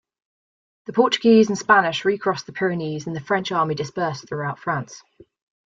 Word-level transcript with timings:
The 0.87 0.93
Portuguese 0.93 1.49
and 1.49 1.57
Spanish 1.59 2.05
recrossed 2.05 2.47
the 2.47 2.53
Pyrenees 2.53 3.05
and 3.05 3.15
the 3.15 3.19
French 3.19 3.51
army 3.51 3.75
dispersed 3.75 4.27
throughout 4.27 4.57
France. 4.57 5.03